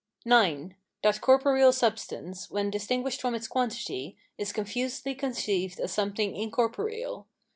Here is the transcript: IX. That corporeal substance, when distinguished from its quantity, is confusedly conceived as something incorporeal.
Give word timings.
IX. 0.25 0.71
That 1.03 1.21
corporeal 1.21 1.71
substance, 1.71 2.49
when 2.49 2.71
distinguished 2.71 3.21
from 3.21 3.35
its 3.35 3.47
quantity, 3.47 4.17
is 4.35 4.51
confusedly 4.51 5.13
conceived 5.13 5.79
as 5.79 5.91
something 5.93 6.35
incorporeal. 6.35 7.27